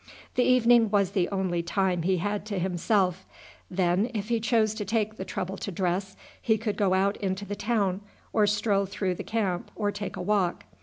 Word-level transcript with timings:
The 0.33 0.41
evening 0.41 0.89
was 0.89 1.11
the 1.11 1.29
only 1.29 1.61
time 1.61 2.01
he 2.01 2.17
had 2.17 2.43
to 2.47 2.57
himself; 2.57 3.23
then, 3.69 4.09
if 4.15 4.29
he 4.29 4.39
chose 4.39 4.73
to 4.73 4.83
take 4.83 5.17
the 5.17 5.25
trouble 5.25 5.57
to 5.57 5.71
dress, 5.71 6.17
he 6.41 6.57
could 6.57 6.75
go 6.75 6.95
out 6.95 7.17
into 7.17 7.45
the 7.45 7.55
town 7.55 8.01
or 8.33 8.47
stroll 8.47 8.87
through 8.87 9.13
the 9.13 9.23
camp 9.23 9.69
or 9.75 9.91
take 9.91 10.15
a 10.15 10.21
walk. 10.23 10.65